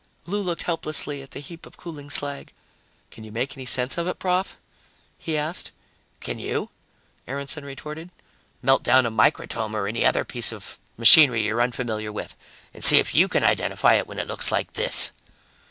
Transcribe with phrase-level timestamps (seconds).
[0.25, 2.53] Lou looked helplessly at the heap of cooling slag.
[3.11, 4.57] "Can you make any sense of it, Prof?"
[5.19, 5.71] he asked.
[6.19, 6.71] "Can you?"
[7.27, 8.09] Aaronson retorted.
[8.63, 12.33] "Melt down a microtome or any other piece of machinery you're unfamiliar with,
[12.73, 15.11] and see if you can identify it when it looks like this."